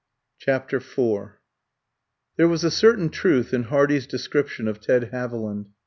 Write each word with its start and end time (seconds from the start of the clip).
CHAPTER 0.39 0.77
IV 0.77 1.33
There 2.35 2.47
was 2.47 2.63
a 2.63 2.71
certain 2.71 3.09
truth 3.09 3.53
in 3.53 3.65
Hardy's 3.65 4.07
description 4.07 4.67
of 4.67 4.79
Ted 4.81 5.09
Haviland. 5.11 5.67